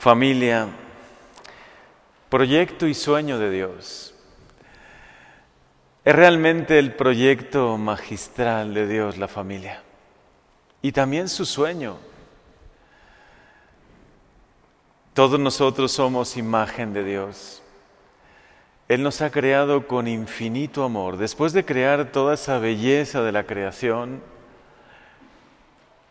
[0.00, 0.66] familia,
[2.30, 4.14] proyecto y sueño de Dios.
[6.06, 9.82] Es realmente el proyecto magistral de Dios la familia
[10.80, 11.98] y también su sueño.
[15.12, 17.62] Todos nosotros somos imagen de Dios.
[18.88, 21.18] Él nos ha creado con infinito amor.
[21.18, 24.22] Después de crear toda esa belleza de la creación,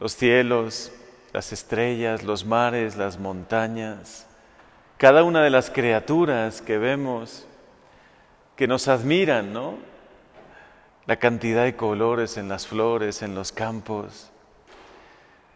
[0.00, 0.90] los cielos,
[1.32, 4.26] las estrellas, los mares, las montañas,
[4.98, 7.46] cada una de las criaturas que vemos,
[8.56, 9.74] que nos admiran, ¿no?
[11.06, 14.30] La cantidad de colores en las flores, en los campos,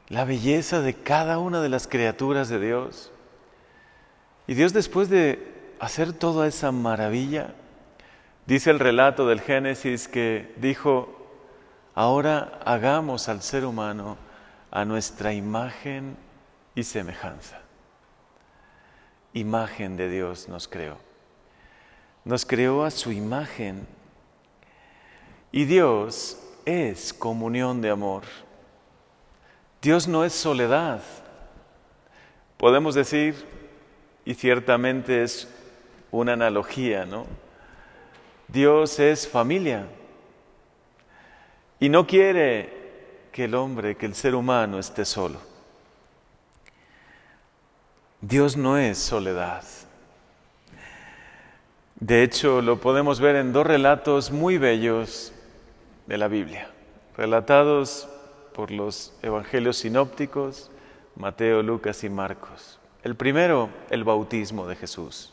[0.09, 3.11] la belleza de cada una de las criaturas de Dios.
[4.47, 7.55] Y Dios después de hacer toda esa maravilla,
[8.47, 11.17] dice el relato del Génesis que dijo,
[11.95, 14.19] ahora hagamos al ser humano
[14.71, 16.17] a nuestra imagen
[16.75, 17.61] y semejanza.
[19.33, 20.97] Imagen de Dios nos creó.
[22.25, 23.87] Nos creó a su imagen.
[25.53, 28.25] Y Dios es comunión de amor.
[29.83, 31.03] Dios no es soledad.
[32.57, 33.35] Podemos decir,
[34.25, 35.49] y ciertamente es
[36.11, 37.27] una analogía, ¿no?
[38.49, 39.87] Dios es familia
[41.79, 42.80] y no quiere
[43.33, 45.41] que el hombre, que el ser humano esté solo.
[48.21, 49.65] Dios no es soledad.
[51.97, 55.33] De hecho, lo podemos ver en dos relatos muy bellos
[56.07, 56.71] de la Biblia,
[57.17, 58.09] relatados
[58.55, 60.71] por los evangelios sinópticos,
[61.17, 62.79] Mateo, Lucas y Marcos.
[63.03, 65.33] El primero, el bautismo de Jesús.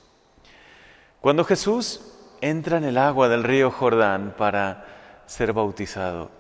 [1.20, 2.02] Cuando Jesús
[2.42, 4.86] entra en el agua del río Jordán para
[5.26, 6.32] ser bautizado,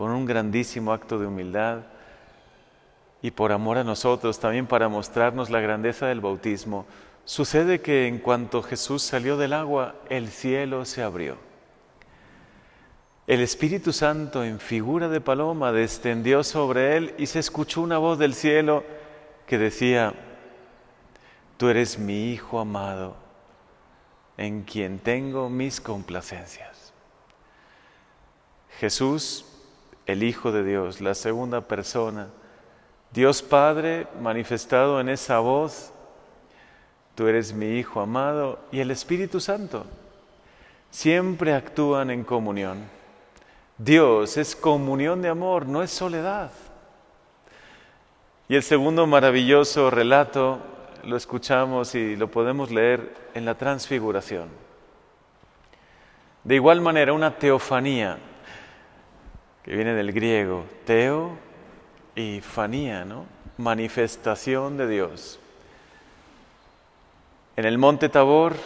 [0.00, 1.80] con un grandísimo acto de humildad
[3.20, 6.86] y por amor a nosotros, también para mostrarnos la grandeza del bautismo,
[7.26, 11.36] sucede que en cuanto Jesús salió del agua, el cielo se abrió.
[13.26, 18.18] El Espíritu Santo en figura de paloma descendió sobre él y se escuchó una voz
[18.18, 18.84] del cielo
[19.46, 20.14] que decía,
[21.58, 23.16] Tú eres mi Hijo amado,
[24.38, 26.94] en quien tengo mis complacencias.
[28.78, 29.44] Jesús
[30.12, 32.28] el Hijo de Dios, la segunda persona,
[33.12, 35.92] Dios Padre manifestado en esa voz,
[37.14, 39.84] tú eres mi Hijo amado, y el Espíritu Santo,
[40.90, 42.84] siempre actúan en comunión.
[43.78, 46.50] Dios es comunión de amor, no es soledad.
[48.48, 50.58] Y el segundo maravilloso relato
[51.04, 54.48] lo escuchamos y lo podemos leer en la transfiguración.
[56.44, 58.18] De igual manera, una teofanía
[59.70, 61.30] que viene del griego, teo
[62.16, 63.24] y fanía, ¿no?
[63.56, 65.38] manifestación de Dios.
[67.54, 68.56] En el monte Tabor,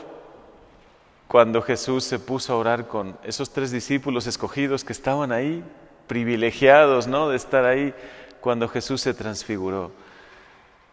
[1.29, 5.63] cuando Jesús se puso a orar con esos tres discípulos escogidos que estaban ahí,
[6.07, 7.29] privilegiados ¿no?
[7.29, 7.93] de estar ahí,
[8.41, 9.93] cuando Jesús se transfiguró.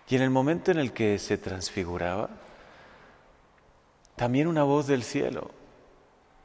[0.09, 2.29] Y en el momento en el que se transfiguraba,
[4.17, 5.51] también una voz del cielo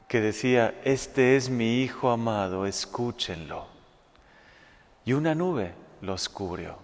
[0.07, 3.67] que decía, este es mi Hijo amado, escúchenlo.
[5.05, 6.77] Y una nube los cubrió.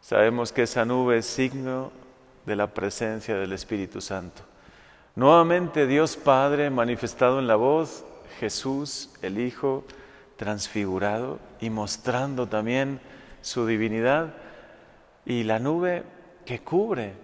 [0.00, 1.90] Sabemos que esa nube es signo
[2.44, 4.42] de la presencia del Espíritu Santo.
[5.16, 8.04] Nuevamente Dios Padre manifestado en la voz,
[8.38, 9.84] Jesús el Hijo
[10.36, 13.00] transfigurado y mostrando también
[13.40, 14.34] su divinidad
[15.24, 16.04] y la nube
[16.44, 17.14] que cubre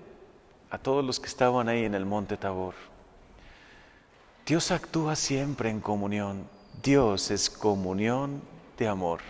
[0.71, 2.75] a todos los que estaban ahí en el monte Tabor.
[4.53, 6.47] Dios actúa siempre en comunión.
[6.83, 8.43] Dios es comunión
[8.77, 9.21] de amor.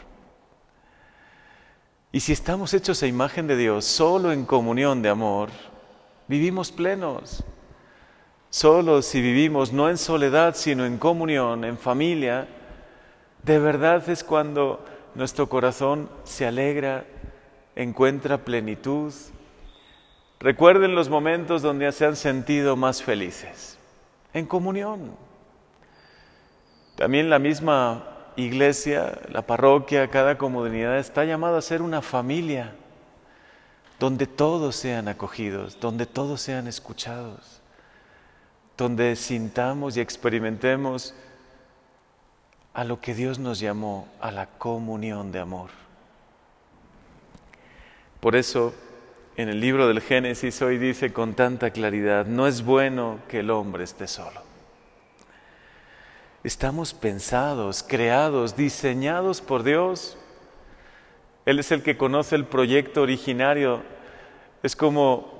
[2.10, 5.50] Y si estamos hechos a imagen de Dios solo en comunión de amor,
[6.26, 7.44] vivimos plenos.
[8.50, 12.48] Solo si vivimos no en soledad, sino en comunión, en familia,
[13.44, 14.84] de verdad es cuando
[15.14, 17.04] nuestro corazón se alegra,
[17.76, 19.14] encuentra plenitud.
[20.40, 23.78] Recuerden los momentos donde se han sentido más felices
[24.32, 25.16] en comunión.
[26.96, 28.04] También la misma
[28.36, 32.74] iglesia, la parroquia, cada comunidad está llamada a ser una familia
[33.98, 37.60] donde todos sean acogidos, donde todos sean escuchados,
[38.76, 41.14] donde sintamos y experimentemos
[42.74, 45.70] a lo que Dios nos llamó, a la comunión de amor.
[48.20, 48.74] Por eso
[49.36, 53.50] en el libro del Génesis hoy dice con tanta claridad, no es bueno que el
[53.50, 54.42] hombre esté solo.
[56.44, 60.18] Estamos pensados, creados, diseñados por Dios.
[61.46, 63.82] Él es el que conoce el proyecto originario
[64.62, 65.32] Es como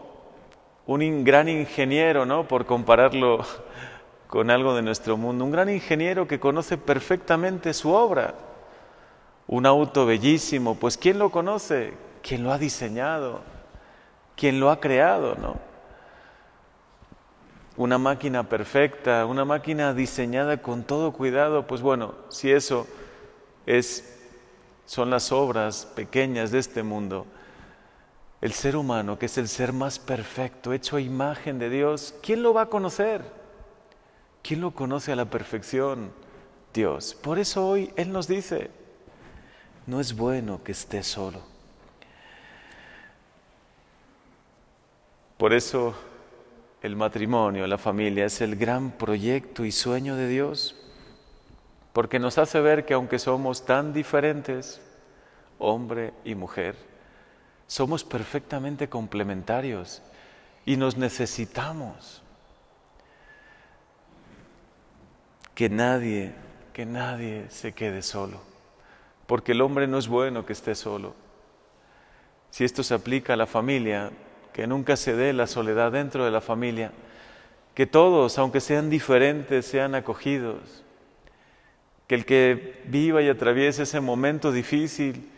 [0.86, 2.48] un gran ingeniero, ¿no?
[2.48, 3.44] Por compararlo
[4.26, 8.34] con algo de nuestro mundo, un gran ingeniero que conoce perfectamente su obra.
[9.46, 11.92] Un auto bellísimo, pues ¿quién lo conoce?
[12.22, 13.42] ¿Quién lo ha diseñado?
[14.42, 15.54] ¿Quién lo ha creado, no?
[17.76, 22.88] Una máquina perfecta, una máquina diseñada con todo cuidado, pues bueno, si eso
[23.66, 24.18] es
[24.84, 27.24] son las obras pequeñas de este mundo,
[28.40, 32.42] el ser humano, que es el ser más perfecto, hecho a imagen de Dios, ¿quién
[32.42, 33.22] lo va a conocer?
[34.42, 36.10] ¿Quién lo conoce a la perfección?
[36.74, 37.14] Dios.
[37.14, 38.72] Por eso hoy Él nos dice,
[39.86, 41.52] no es bueno que esté solo.
[45.42, 45.92] Por eso
[46.82, 50.76] el matrimonio, la familia, es el gran proyecto y sueño de Dios,
[51.92, 54.80] porque nos hace ver que aunque somos tan diferentes,
[55.58, 56.76] hombre y mujer,
[57.66, 60.00] somos perfectamente complementarios
[60.64, 62.22] y nos necesitamos.
[65.56, 66.34] Que nadie,
[66.72, 68.40] que nadie se quede solo,
[69.26, 71.16] porque el hombre no es bueno que esté solo.
[72.52, 74.12] Si esto se aplica a la familia,
[74.52, 76.92] que nunca se dé la soledad dentro de la familia,
[77.74, 80.84] que todos, aunque sean diferentes, sean acogidos,
[82.06, 85.30] que el que viva y atraviese ese momento difícil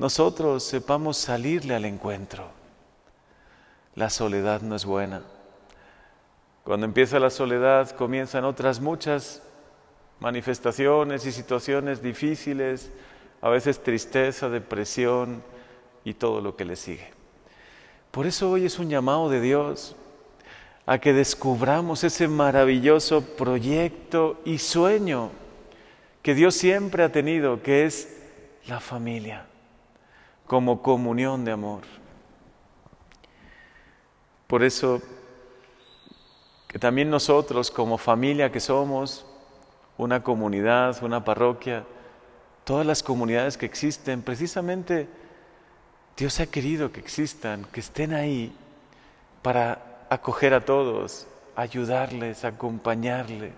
[0.00, 2.48] nosotros sepamos salirle al encuentro.
[3.94, 5.22] La soledad no es buena.
[6.64, 9.42] Cuando empieza la soledad comienzan otras muchas
[10.20, 12.90] manifestaciones y situaciones difíciles,
[13.42, 15.42] a veces tristeza, depresión
[16.02, 17.19] y todo lo que le sigue.
[18.10, 19.94] Por eso hoy es un llamado de Dios
[20.84, 25.30] a que descubramos ese maravilloso proyecto y sueño
[26.22, 28.20] que Dios siempre ha tenido, que es
[28.66, 29.46] la familia
[30.46, 31.82] como comunión de amor.
[34.48, 35.00] Por eso,
[36.66, 39.24] que también nosotros como familia que somos,
[39.96, 41.84] una comunidad, una parroquia,
[42.64, 45.08] todas las comunidades que existen, precisamente
[46.20, 48.52] Dios ha querido que existan, que estén ahí
[49.42, 51.26] para acoger a todos,
[51.56, 53.52] ayudarles, acompañarles.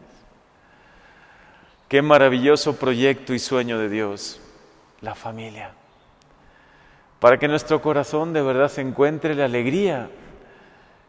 [1.88, 4.41] Qué maravilloso proyecto y sueño de Dios,
[5.03, 5.75] la familia
[7.23, 10.11] para que nuestro corazón de verdad se encuentre la alegría,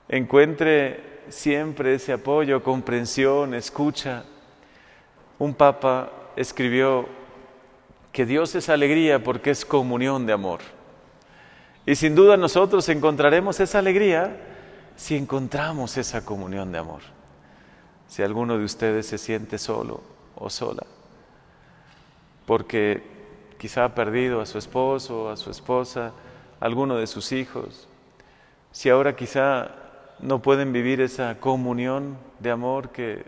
[0.08, 4.24] encuentre siempre ese apoyo, comprensión, escucha.
[5.40, 7.10] Un papa escribió
[8.12, 10.60] que Dios es alegría porque es comunión de amor.
[11.86, 14.38] Y sin duda nosotros encontraremos esa alegría
[14.96, 17.02] si encontramos esa comunión de amor.
[18.08, 20.02] Si alguno de ustedes se siente solo
[20.36, 20.84] o sola,
[22.46, 23.04] porque
[23.58, 26.14] quizá ha perdido a su esposo, a su esposa,
[26.60, 27.88] alguno de sus hijos,
[28.72, 29.72] si ahora quizá
[30.20, 33.26] no pueden vivir esa comunión de amor que,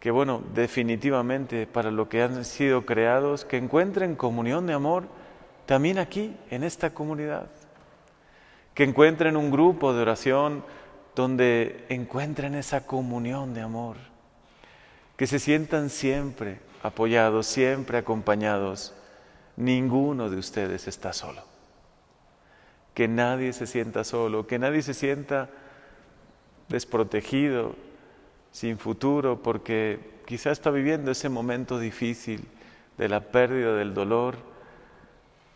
[0.00, 5.04] que bueno, definitivamente para lo que han sido creados, que encuentren comunión de amor
[5.68, 7.50] también aquí, en esta comunidad,
[8.72, 10.64] que encuentren un grupo de oración
[11.14, 13.98] donde encuentren esa comunión de amor,
[15.18, 18.94] que se sientan siempre apoyados, siempre acompañados.
[19.58, 21.42] Ninguno de ustedes está solo.
[22.94, 25.50] Que nadie se sienta solo, que nadie se sienta
[26.70, 27.74] desprotegido,
[28.52, 32.48] sin futuro, porque quizá está viviendo ese momento difícil
[32.96, 34.56] de la pérdida del dolor.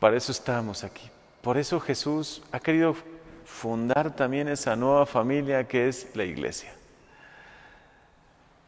[0.03, 1.09] Para eso estamos aquí.
[1.43, 2.97] Por eso Jesús ha querido
[3.45, 6.75] fundar también esa nueva familia que es la iglesia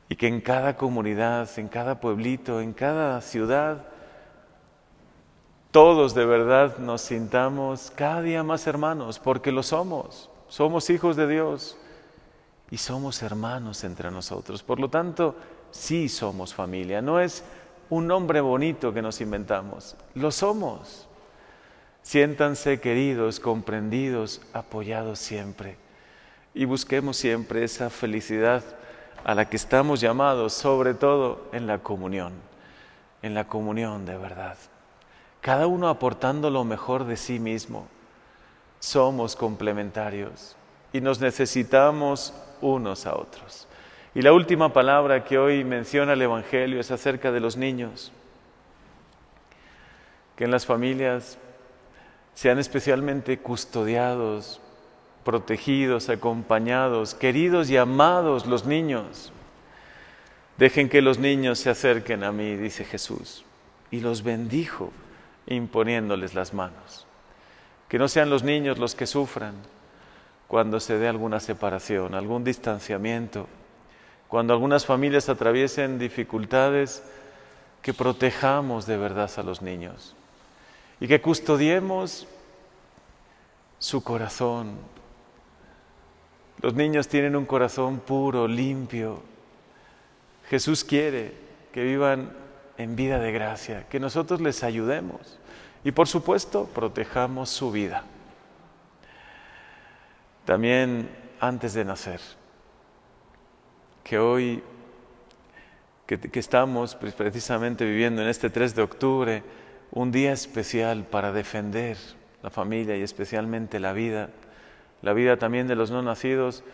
[0.09, 3.85] y que en cada comunidad, en cada pueblito, en cada ciudad,
[5.73, 11.27] todos de verdad nos sintamos cada día más hermanos, porque lo somos, somos hijos de
[11.27, 11.77] Dios
[12.71, 14.63] y somos hermanos entre nosotros.
[14.63, 15.35] Por lo tanto,
[15.73, 17.43] sí somos familia, no es
[17.91, 21.09] un nombre bonito que nos inventamos, lo somos.
[22.05, 25.79] Siéntanse queridos, comprendidos, apoyados siempre
[26.53, 28.63] y busquemos siempre esa felicidad
[29.25, 32.35] a la que estamos llamados, sobre todo en la comunión,
[33.23, 34.59] en la comunión de verdad.
[35.41, 37.89] Cada uno aportando lo mejor de sí mismo.
[38.81, 40.57] Somos complementarios
[40.93, 43.67] y nos necesitamos unos a otros.
[44.15, 48.13] Y la última palabra que hoy menciona el Evangelio es acerca de los niños.
[50.37, 51.39] Que en las familias
[52.35, 54.61] sean especialmente custodiados
[55.25, 59.33] protegidos, acompañados, queridos y amados los niños.
[60.59, 63.45] Dejen que los niños se acerquen a mí, dice Jesús,
[63.91, 64.93] y los bendijo
[65.47, 67.07] imponiéndoles las manos.
[67.89, 69.55] que no sean los niños los que sufran
[70.49, 73.47] cuando se dé alguna separación, algún distanciamiento,
[74.27, 77.05] cuando algunas familias atraviesen dificultades,
[77.83, 80.17] que protejamos de verdad a los niños
[81.05, 82.27] y que custodiemos
[83.79, 84.79] su corazón.
[86.63, 89.21] Los niños tienen un corazón puro, limpio.
[90.49, 91.35] Jesús quiere
[91.75, 92.33] que vivan
[92.79, 95.39] en vida de gracia, que nosotros les ayudemos
[95.85, 98.05] y por supuesto protejamos su vida.
[100.47, 102.21] También antes de nacer,
[104.03, 104.63] que hoy
[106.07, 109.43] que, estamos precisamente viviendo en este 3 de octubre,
[109.91, 111.97] un día especial para defender
[112.43, 114.31] la familia y especialmente la vida,
[115.03, 116.65] la vida también de los no nacidos,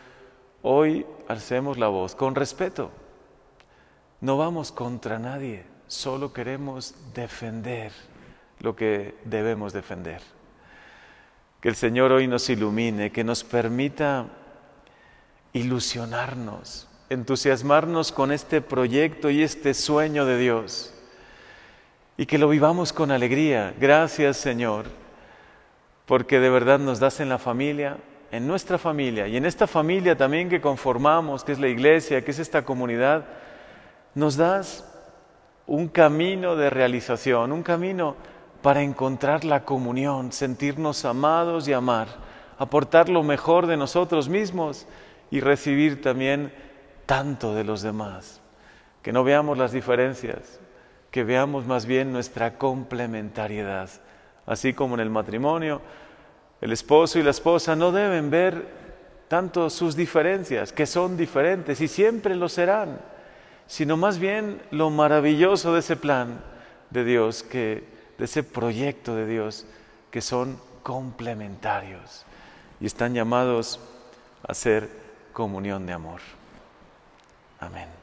[0.63, 2.91] hoy alcemos la voz con respeto.
[4.21, 7.93] No vamos contra nadie, solo queremos defender
[8.61, 10.21] lo que debemos defender.
[11.61, 14.27] Que el Señor hoy nos ilumine, que nos permita
[15.53, 20.95] ilusionarnos entusiasmarnos con este proyecto y este sueño de Dios
[22.21, 23.73] y que lo vivamos con alegría.
[23.81, 24.85] Gracias Señor,
[26.05, 27.97] porque de verdad nos das en la familia,
[28.31, 32.33] en nuestra familia y en esta familia también que conformamos, que es la iglesia, que
[32.33, 33.25] es esta comunidad,
[34.15, 34.87] nos das
[35.67, 38.17] un camino de realización, un camino
[38.61, 42.09] para encontrar la comunión, sentirnos amados y amar,
[42.59, 44.87] aportar lo mejor de nosotros mismos
[45.31, 46.53] y recibir también
[47.07, 48.43] tanto de los demás,
[49.01, 50.61] que no veamos las diferencias,
[51.11, 53.91] que veamos más bien nuestra complementariedad.
[54.47, 55.81] Así como en el matrimonio,
[56.61, 58.67] el esposo y la esposa no deben ver
[59.29, 63.01] tanto sus diferencias, que son diferentes y siempre lo serán,
[63.67, 66.43] sino más bien lo maravilloso de ese plan
[66.91, 67.85] de Dios, que,
[68.19, 69.67] de ese proyecto de Dios,
[70.11, 72.25] que son complementarios
[72.81, 73.79] y están llamados
[74.43, 74.89] a ser
[75.33, 76.21] comunión de amor.
[77.61, 78.00] Amén.